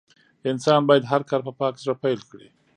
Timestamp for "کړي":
2.29-2.47